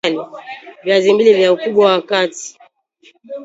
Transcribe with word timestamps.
Viazi 0.83 1.13
mbili 1.13 1.33
vya 1.33 1.53
ukubwa 1.53 1.85
wa 1.91 2.01
kati 2.01 2.57